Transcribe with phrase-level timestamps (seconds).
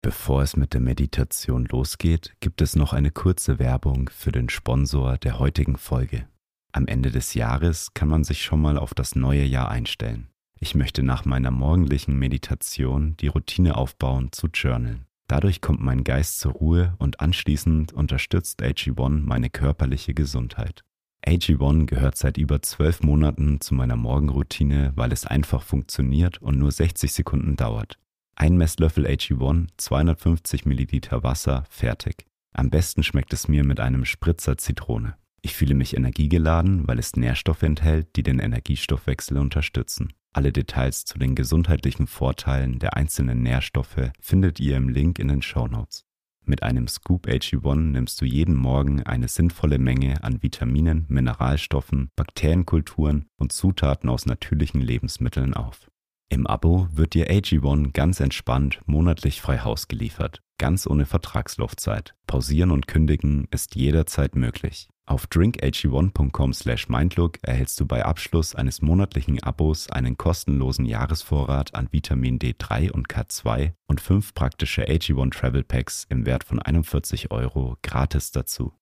[0.00, 5.18] Bevor es mit der Meditation losgeht, gibt es noch eine kurze Werbung für den Sponsor
[5.18, 6.28] der heutigen Folge.
[6.70, 10.28] Am Ende des Jahres kann man sich schon mal auf das neue Jahr einstellen.
[10.60, 15.06] Ich möchte nach meiner morgendlichen Meditation die Routine aufbauen zu journalen.
[15.26, 20.84] Dadurch kommt mein Geist zur Ruhe und anschließend unterstützt AG1 meine körperliche Gesundheit.
[21.26, 26.70] AG1 gehört seit über zwölf Monaten zu meiner Morgenroutine, weil es einfach funktioniert und nur
[26.70, 27.98] 60 Sekunden dauert.
[28.40, 32.24] Ein Messlöffel AG1, 250 Milliliter Wasser, fertig.
[32.54, 35.16] Am besten schmeckt es mir mit einem Spritzer Zitrone.
[35.42, 40.12] Ich fühle mich energiegeladen, weil es Nährstoffe enthält, die den Energiestoffwechsel unterstützen.
[40.32, 45.42] Alle Details zu den gesundheitlichen Vorteilen der einzelnen Nährstoffe findet ihr im Link in den
[45.42, 46.04] Show Notes.
[46.44, 53.26] Mit einem Scoop AG1 nimmst du jeden Morgen eine sinnvolle Menge an Vitaminen, Mineralstoffen, Bakterienkulturen
[53.36, 55.88] und Zutaten aus natürlichen Lebensmitteln auf.
[56.30, 62.14] Im Abo wird dir AG1 ganz entspannt monatlich frei Haus geliefert, ganz ohne Vertragslaufzeit.
[62.26, 64.90] Pausieren und kündigen ist jederzeit möglich.
[65.06, 72.90] Auf drinkag1.com/mindlook erhältst du bei Abschluss eines monatlichen Abos einen kostenlosen Jahresvorrat an Vitamin D3
[72.90, 78.74] und K2 und fünf praktische AG1 Travel Packs im Wert von 41 Euro gratis dazu.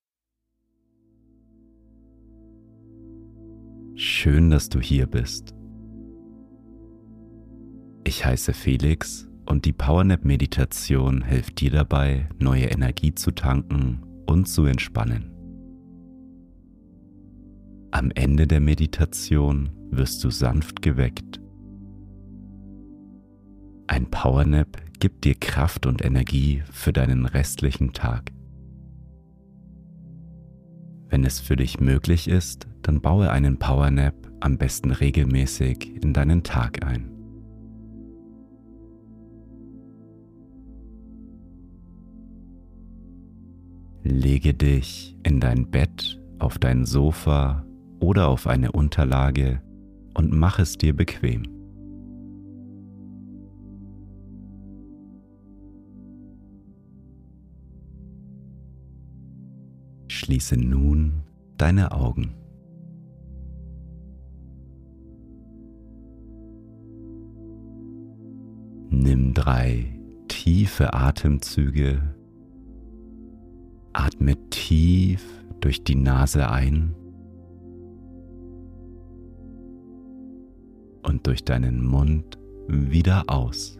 [3.94, 5.56] Schön, dass du hier bist.
[8.07, 14.47] Ich heiße Felix und die PowerNap Meditation hilft dir dabei, neue Energie zu tanken und
[14.47, 15.33] zu entspannen.
[17.91, 21.41] Am Ende der Meditation wirst du sanft geweckt.
[23.89, 28.31] Ein Powernap gibt dir Kraft und Energie für deinen restlichen Tag.
[31.09, 36.45] Wenn es für dich möglich ist, dann baue einen Powernap am besten regelmäßig in deinen
[36.45, 37.16] Tag ein.
[44.09, 47.67] Lege dich in dein Bett, auf dein Sofa
[47.99, 49.61] oder auf eine Unterlage
[50.15, 51.43] und mach es dir bequem.
[60.06, 61.25] Schließe nun
[61.59, 62.33] deine Augen.
[68.89, 72.16] Nimm drei tiefe Atemzüge
[73.99, 75.25] Atme tief
[75.61, 76.95] durch die Nase ein
[81.03, 83.79] und durch deinen Mund wieder aus.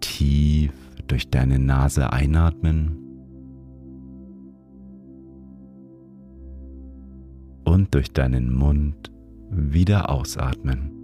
[0.00, 0.72] Tief
[1.06, 2.96] durch deine Nase einatmen
[7.64, 9.12] und durch deinen Mund
[9.50, 10.95] wieder ausatmen.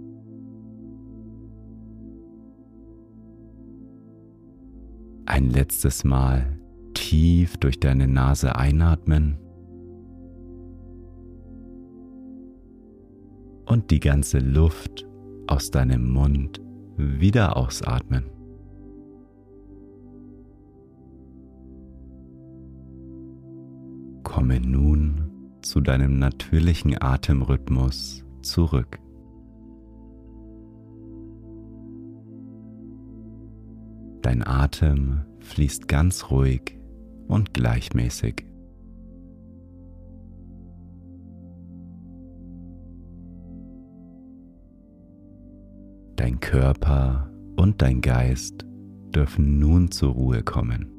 [5.25, 6.59] Ein letztes Mal
[6.93, 9.37] tief durch deine Nase einatmen
[13.65, 15.05] und die ganze Luft
[15.47, 16.61] aus deinem Mund
[16.97, 18.25] wieder ausatmen.
[24.23, 25.29] Komme nun
[25.61, 28.99] zu deinem natürlichen Atemrhythmus zurück.
[34.23, 36.79] Dein Atem fließt ganz ruhig
[37.27, 38.45] und gleichmäßig.
[46.15, 48.65] Dein Körper und dein Geist
[49.13, 50.89] dürfen nun zur Ruhe kommen.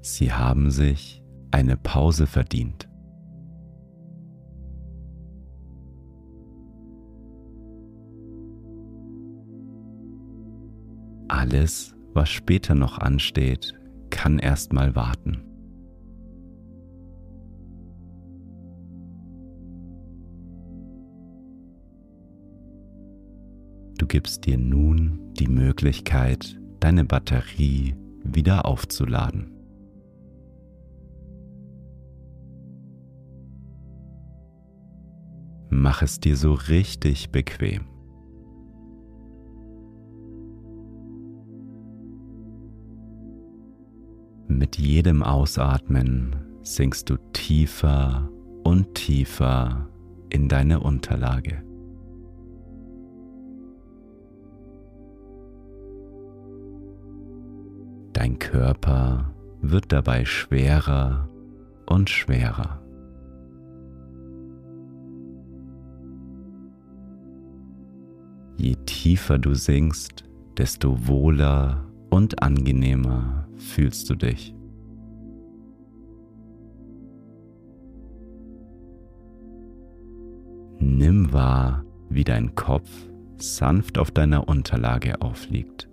[0.00, 2.88] Sie haben sich eine Pause verdient.
[11.28, 13.74] Alles, was später noch ansteht,
[14.10, 15.42] kann erstmal warten.
[23.98, 29.50] Du gibst dir nun die Möglichkeit, deine Batterie wieder aufzuladen.
[35.70, 37.93] Mach es dir so richtig bequem.
[44.54, 48.30] Mit jedem Ausatmen sinkst du tiefer
[48.62, 49.88] und tiefer
[50.30, 51.60] in deine Unterlage.
[58.12, 61.28] Dein Körper wird dabei schwerer
[61.86, 62.80] und schwerer.
[68.56, 70.22] Je tiefer du sinkst,
[70.56, 74.54] desto wohler und angenehmer fühlst du dich.
[80.78, 82.90] Nimm wahr, wie dein Kopf
[83.36, 85.88] sanft auf deiner Unterlage aufliegt.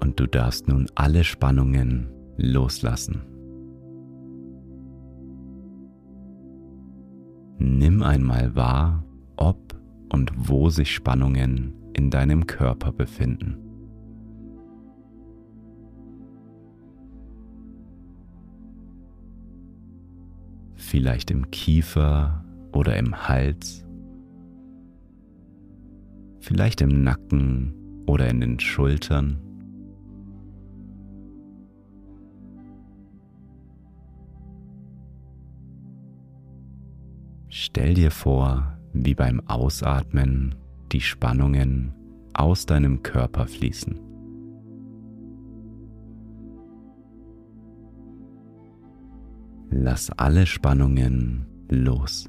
[0.00, 3.22] Und du darfst nun alle Spannungen loslassen.
[7.58, 9.04] Nimm einmal wahr,
[9.36, 9.56] ob
[10.12, 13.58] und wo sich Spannungen in deinem Körper befinden.
[20.74, 23.86] Vielleicht im Kiefer oder im Hals,
[26.40, 27.74] vielleicht im Nacken
[28.06, 29.38] oder in den Schultern.
[37.48, 40.54] Stell dir vor, wie beim Ausatmen
[40.92, 41.94] die Spannungen
[42.34, 43.98] aus deinem Körper fließen.
[49.70, 52.28] Lass alle Spannungen los.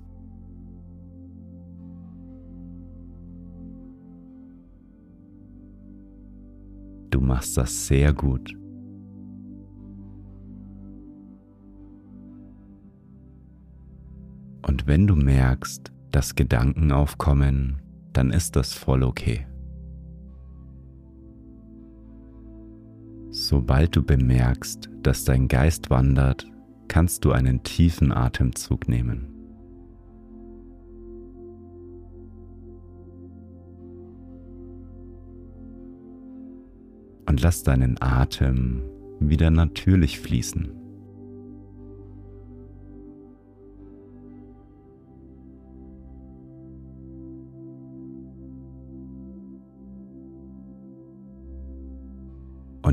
[7.09, 8.57] Du machst das sehr gut.
[14.65, 17.81] Und wenn du merkst, dass Gedanken aufkommen,
[18.13, 19.47] dann ist das voll okay.
[23.31, 26.47] Sobald du bemerkst, dass dein Geist wandert,
[26.87, 29.27] kannst du einen tiefen Atemzug nehmen.
[37.25, 38.83] Und lass deinen Atem
[39.19, 40.82] wieder natürlich fließen.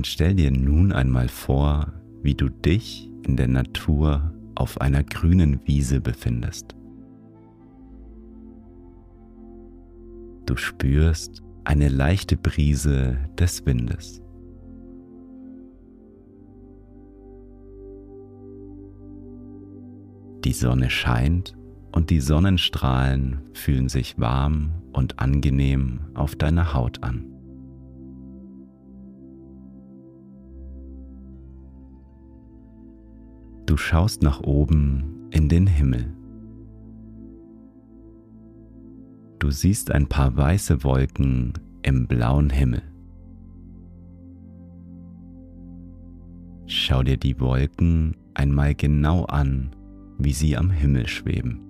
[0.00, 1.92] Und stell dir nun einmal vor,
[2.22, 6.74] wie du dich in der Natur auf einer grünen Wiese befindest.
[10.46, 14.22] Du spürst eine leichte Brise des Windes.
[20.46, 21.54] Die Sonne scheint
[21.92, 27.39] und die Sonnenstrahlen fühlen sich warm und angenehm auf deiner Haut an.
[33.70, 36.12] Du schaust nach oben in den Himmel.
[39.38, 41.52] Du siehst ein paar weiße Wolken
[41.82, 42.82] im blauen Himmel.
[46.66, 49.70] Schau dir die Wolken einmal genau an,
[50.18, 51.60] wie sie am Himmel schweben.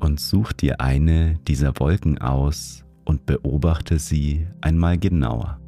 [0.00, 5.60] Und such dir eine dieser Wolken aus und beobachte sie einmal genauer.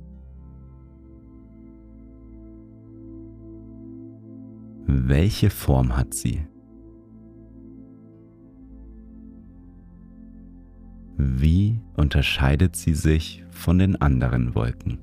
[4.93, 6.45] Welche Form hat sie?
[11.17, 14.99] Wie unterscheidet sie sich von den anderen Wolken?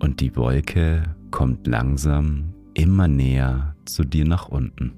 [0.00, 4.92] Und die Wolke kommt langsam immer näher zu dir nach unten.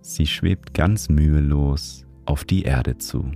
[0.00, 3.30] Sie schwebt ganz mühelos auf die Erde zu.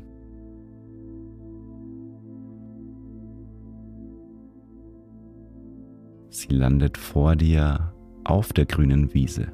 [6.41, 7.93] Sie landet vor dir
[8.25, 9.53] auf der grünen Wiese.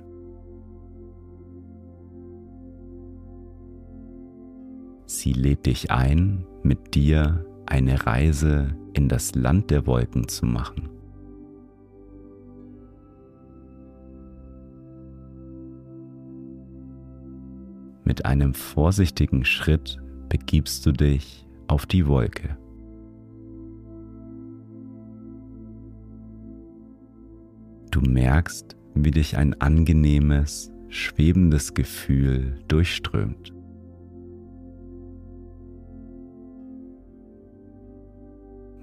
[5.06, 10.88] Sie lädt dich ein, mit dir eine Reise in das Land der Wolken zu machen.
[18.04, 22.56] Mit einem vorsichtigen Schritt begibst du dich auf die Wolke.
[27.96, 33.54] Du merkst, wie dich ein angenehmes, schwebendes Gefühl durchströmt.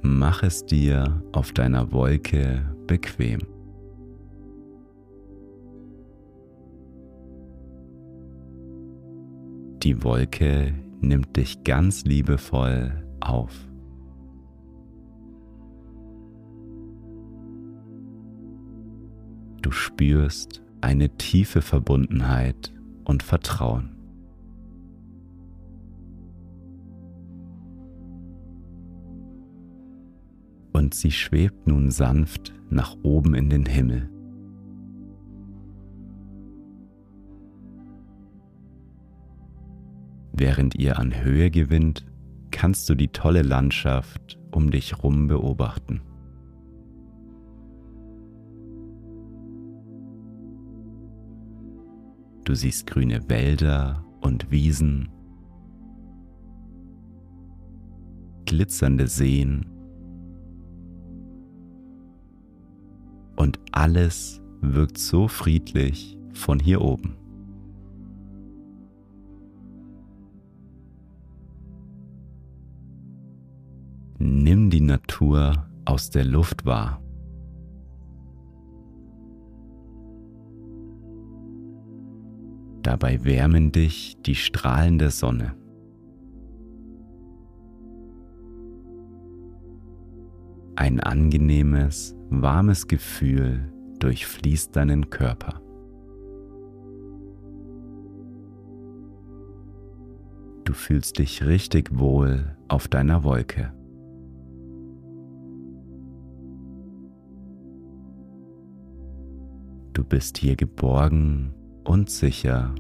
[0.02, 3.42] Mach es dir auf deiner Wolke bequem.
[9.84, 13.54] Die Wolke nimmt dich ganz liebevoll auf.
[19.64, 22.74] Du spürst eine tiefe Verbundenheit
[23.06, 23.96] und Vertrauen.
[30.74, 34.10] Und sie schwebt nun sanft nach oben in den Himmel.
[40.34, 42.06] Während ihr an Höhe gewinnt,
[42.52, 46.02] kannst du die tolle Landschaft um dich herum beobachten.
[52.54, 55.10] Du siehst grüne Wälder und Wiesen,
[58.46, 59.66] glitzernde Seen
[63.38, 67.16] und alles wirkt so friedlich von hier oben.
[74.20, 77.03] Nimm die Natur aus der Luft wahr.
[82.84, 85.56] Dabei wärmen dich die Strahlen der Sonne.
[90.76, 95.62] Ein angenehmes, warmes Gefühl durchfließt deinen Körper.
[100.66, 103.72] Du fühlst dich richtig wohl auf deiner Wolke.
[109.94, 112.74] Du bist hier geborgen und sicher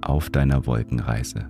[0.00, 1.48] auf deiner Wolkenreise.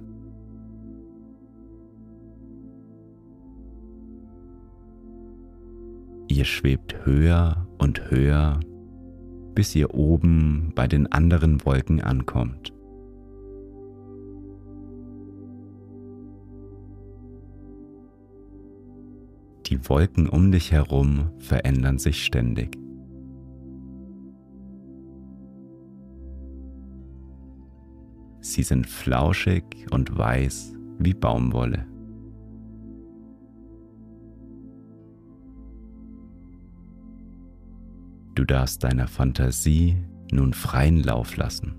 [6.29, 8.61] Ihr schwebt höher und höher,
[9.55, 12.73] bis ihr oben bei den anderen Wolken ankommt.
[19.67, 22.77] Die Wolken um dich herum verändern sich ständig.
[28.47, 31.85] Sie sind flauschig und weiß wie Baumwolle.
[38.37, 39.97] Du darfst deiner Fantasie
[40.31, 41.75] nun freien Lauf lassen.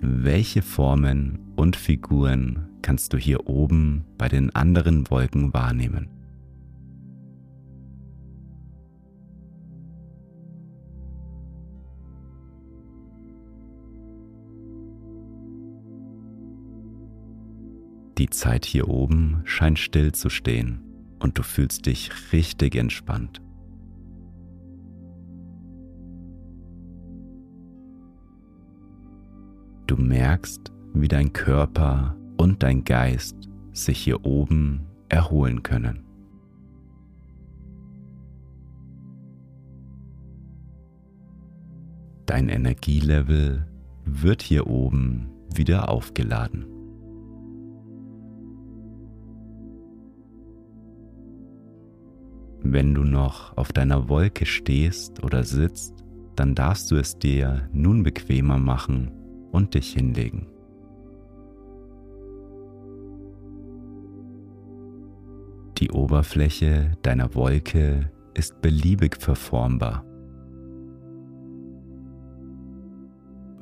[0.00, 6.11] Welche Formen und Figuren kannst du hier oben bei den anderen Wolken wahrnehmen?
[18.18, 20.80] Die Zeit hier oben scheint still zu stehen
[21.18, 23.40] und du fühlst dich richtig entspannt.
[29.86, 33.36] Du merkst, wie dein Körper und dein Geist
[33.72, 36.04] sich hier oben erholen können.
[42.26, 43.66] Dein Energielevel
[44.04, 46.66] wird hier oben wieder aufgeladen.
[52.64, 56.04] Wenn du noch auf deiner Wolke stehst oder sitzt,
[56.36, 59.10] dann darfst du es dir nun bequemer machen
[59.50, 60.46] und dich hinlegen.
[65.78, 70.04] Die Oberfläche deiner Wolke ist beliebig verformbar.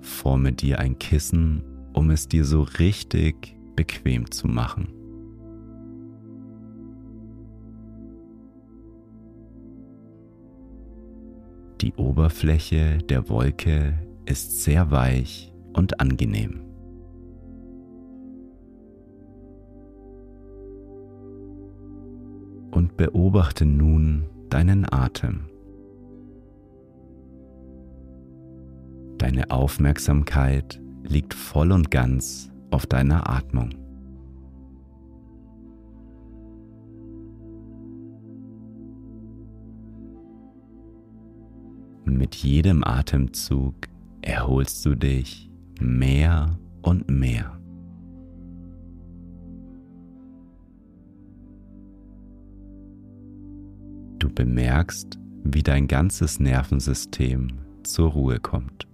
[0.02, 1.62] Forme dir ein Kissen,
[1.94, 4.99] um es dir so richtig bequem zu machen.
[11.80, 13.94] Die Oberfläche der Wolke
[14.26, 16.60] ist sehr weich und angenehm.
[22.70, 25.48] Und beobachte nun deinen Atem.
[29.16, 33.79] Deine Aufmerksamkeit liegt voll und ganz auf deiner Atmung.
[42.10, 43.86] Mit jedem Atemzug
[44.20, 45.48] erholst du dich
[45.78, 47.56] mehr und mehr.
[54.18, 58.88] Du bemerkst, wie dein ganzes Nervensystem zur Ruhe kommt.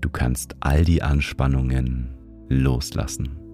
[0.00, 2.14] Du kannst all die Anspannungen
[2.48, 3.45] loslassen.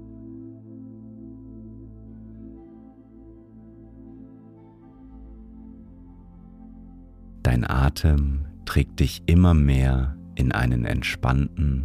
[7.52, 11.84] Dein Atem trägt dich immer mehr in einen entspannten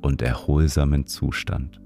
[0.00, 1.80] und erholsamen Zustand.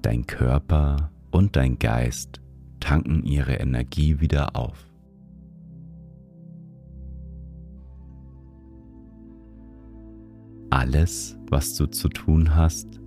[0.00, 2.40] Dein Körper und dein Geist
[2.80, 4.90] tanken ihre Energie wieder auf.
[10.70, 12.98] Alles, was du zu tun hast,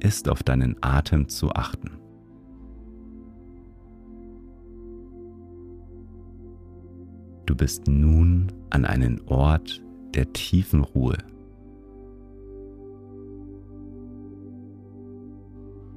[0.00, 1.99] ist auf deinen Atem zu achten.
[7.50, 9.82] Du bist nun an einen Ort
[10.14, 11.18] der tiefen Ruhe.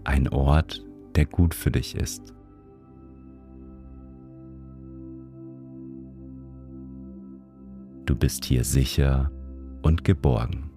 [0.03, 0.83] Ein Ort,
[1.13, 2.33] der gut für dich ist.
[8.07, 9.29] Du bist hier sicher
[9.83, 10.71] und geborgen.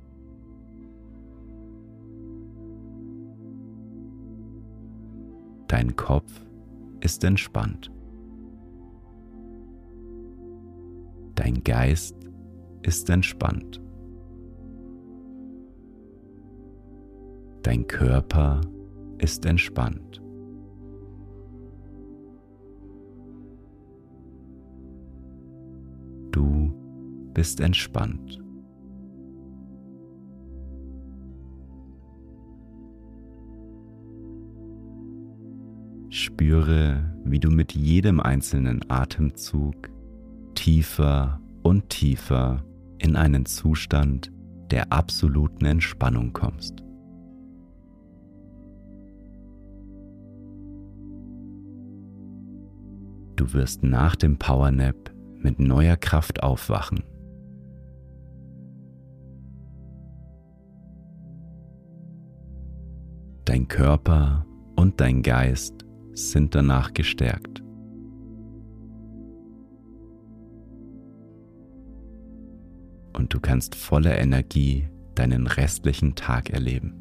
[5.69, 6.31] Dein Kopf
[7.01, 7.91] ist entspannt.
[11.37, 12.17] Dein Geist
[12.83, 13.81] ist entspannt.
[17.63, 18.63] Dein Körper
[19.19, 20.23] ist entspannt.
[26.33, 26.73] Du
[27.35, 28.43] bist entspannt.
[36.09, 39.91] Spüre, wie du mit jedem einzelnen Atemzug
[40.67, 42.65] tiefer und tiefer
[42.99, 44.33] in einen Zustand
[44.73, 46.83] der absoluten Entspannung kommst.
[53.37, 57.05] Du wirst nach dem Powernap mit neuer Kraft aufwachen.
[63.45, 64.45] Dein Körper
[64.75, 67.63] und dein Geist sind danach gestärkt.
[73.17, 76.93] Und du kannst voller Energie deinen restlichen Tag erleben.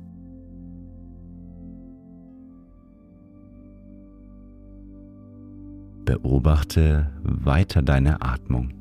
[6.05, 8.71] Beobachte weiter deine Atmung.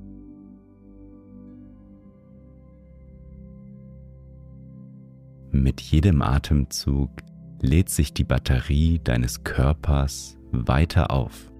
[5.50, 7.10] Mit jedem Atemzug
[7.60, 11.50] lädt sich die Batterie deines Körpers weiter auf.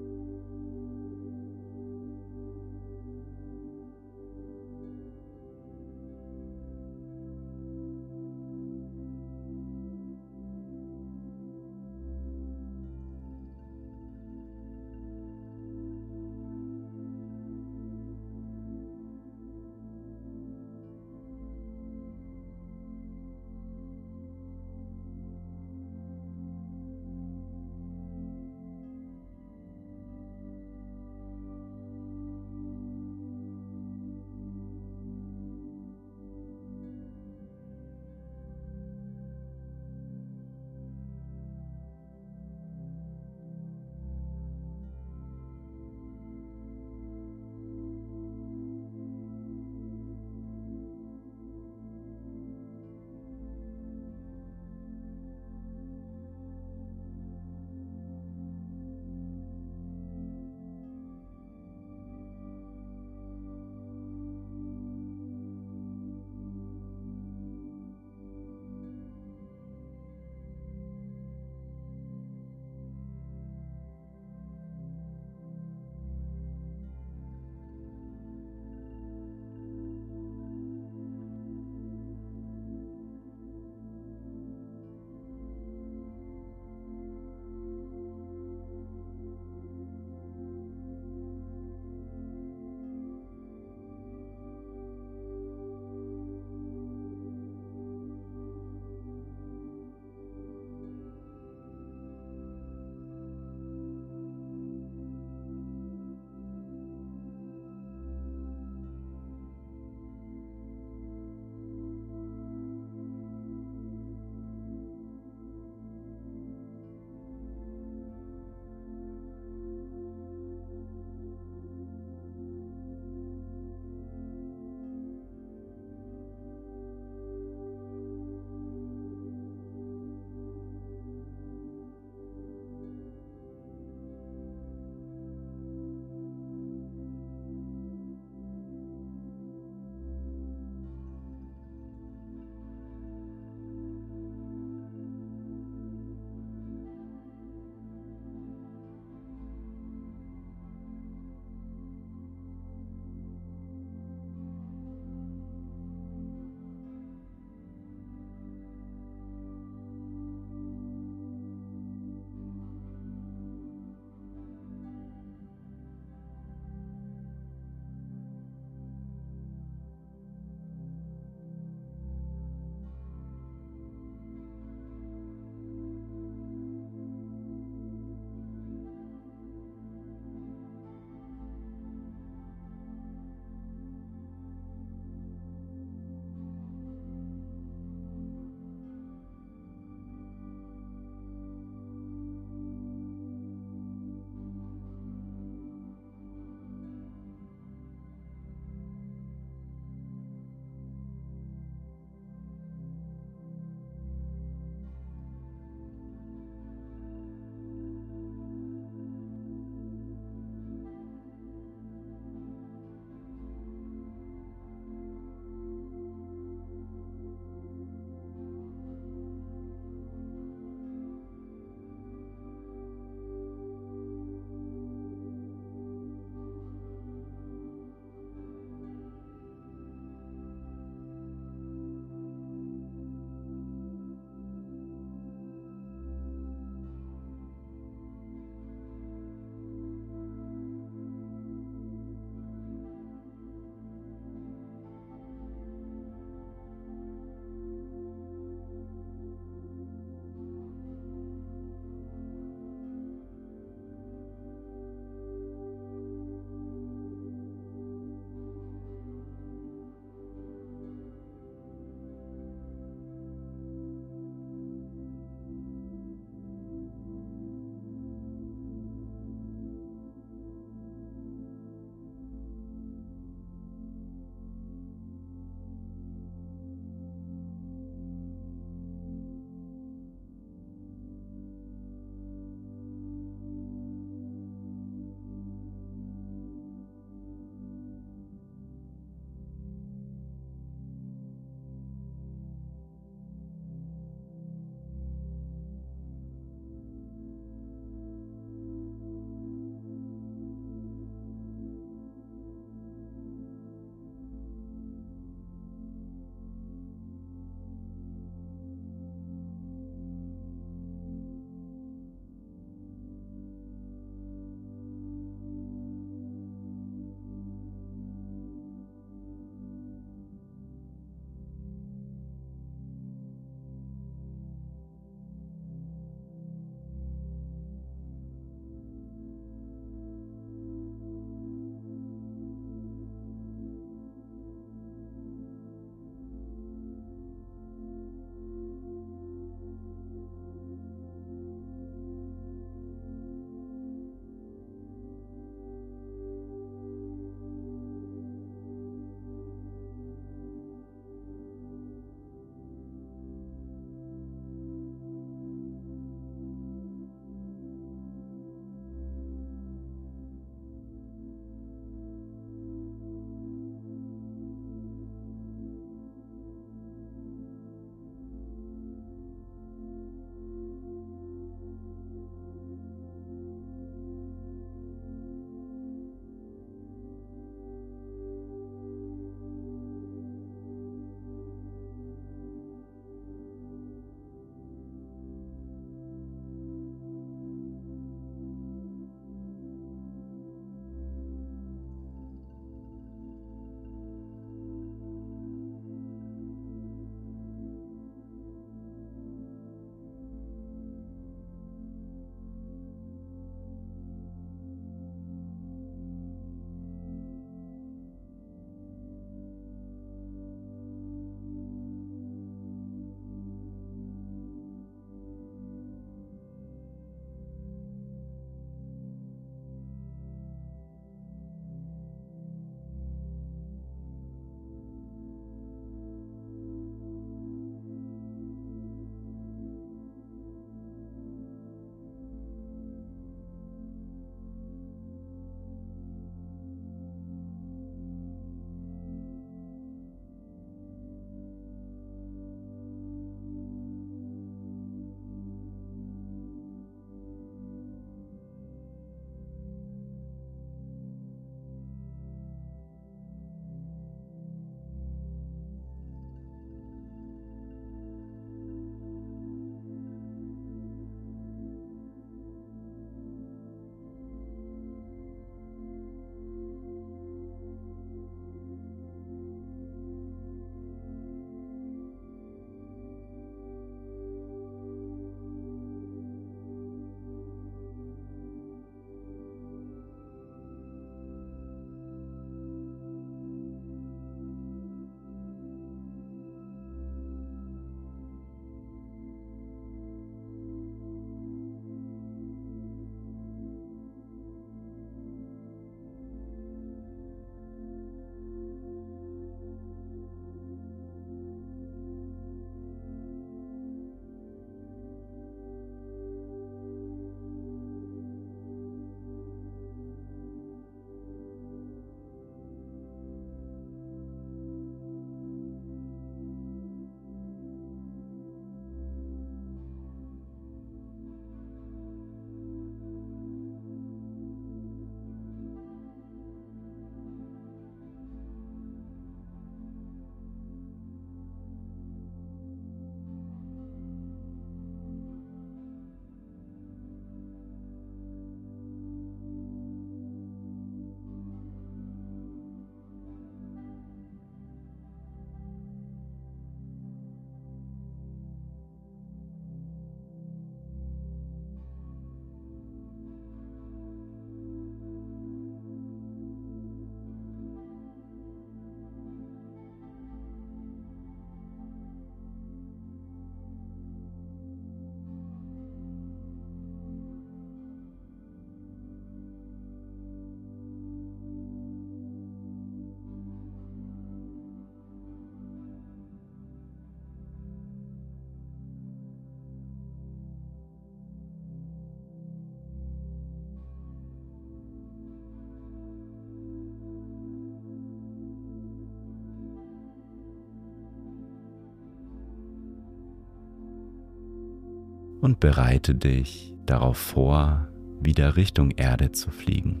[595.50, 597.88] Und bereite dich darauf vor,
[598.20, 600.00] wieder Richtung Erde zu fliegen.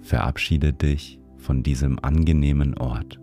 [0.00, 3.18] Verabschiede dich von diesem angenehmen Ort.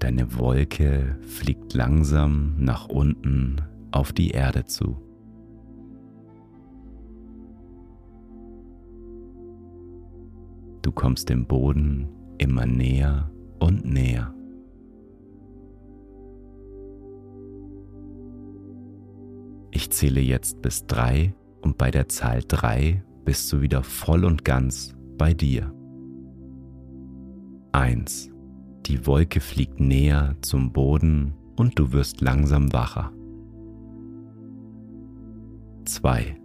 [0.00, 3.62] Deine Wolke fliegt langsam nach unten
[3.92, 5.11] auf die Erde zu.
[10.82, 14.34] Du kommst dem Boden immer näher und näher.
[19.70, 24.44] Ich zähle jetzt bis drei und bei der Zahl drei bist du wieder voll und
[24.44, 25.72] ganz bei dir.
[27.72, 28.28] Eins.
[28.86, 33.12] Die Wolke fliegt näher zum Boden und du wirst langsam wacher.
[35.84, 36.36] 2.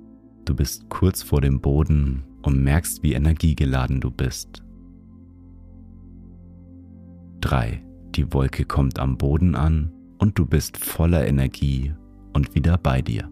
[0.46, 4.64] Du bist kurz vor dem Boden und merkst, wie energiegeladen du bist.
[7.42, 7.84] 3.
[8.16, 11.94] Die Wolke kommt am Boden an und du bist voller Energie
[12.32, 13.30] und wieder bei dir.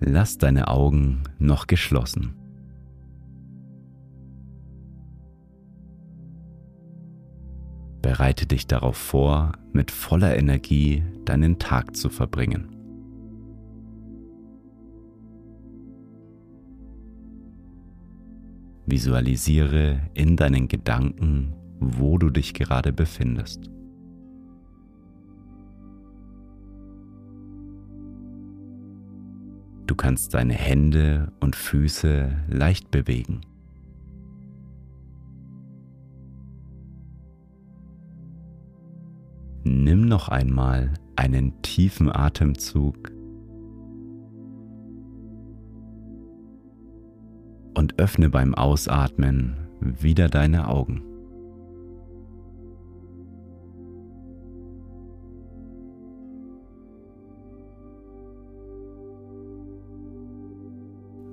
[0.00, 2.34] Lass deine Augen noch geschlossen.
[8.00, 12.77] Bereite dich darauf vor, mit voller Energie deinen Tag zu verbringen.
[18.90, 23.70] Visualisiere in deinen Gedanken, wo du dich gerade befindest.
[29.86, 33.42] Du kannst deine Hände und Füße leicht bewegen.
[39.64, 43.17] Nimm noch einmal einen tiefen Atemzug
[47.78, 51.00] und öffne beim Ausatmen wieder deine Augen.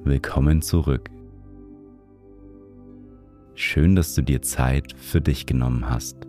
[0.04, 1.10] Willkommen zurück.
[3.56, 6.28] Schön, dass du dir Zeit für dich genommen hast.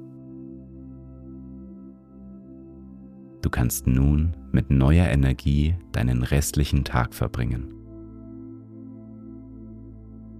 [3.43, 7.86] Du kannst nun mit neuer Energie deinen restlichen Tag verbringen.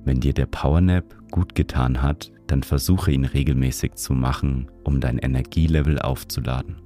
[0.07, 5.19] Wenn dir der Powernap gut getan hat, dann versuche ihn regelmäßig zu machen, um dein
[5.19, 6.77] Energielevel aufzuladen.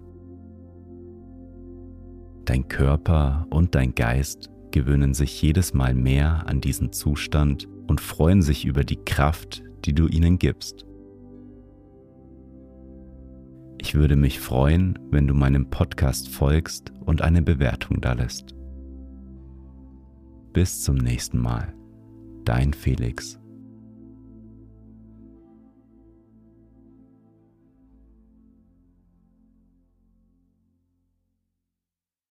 [2.47, 8.41] Dein Körper und dein Geist gewöhnen sich jedes Mal mehr an diesen Zustand und freuen
[8.41, 10.87] sich über die Kraft, die du ihnen gibst.
[13.77, 18.55] Ich würde mich freuen, wenn du meinem Podcast folgst und eine Bewertung da lässt.
[20.55, 21.75] Bis zum nächsten Mal.
[22.51, 23.39] Dein Felix.